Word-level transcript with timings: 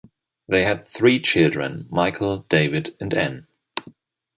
They 0.47 0.65
had 0.65 0.87
three 0.87 1.21
children, 1.21 1.85
Michael, 1.91 2.39
David 2.49 2.97
and 2.99 3.13
Ann. 3.13 3.45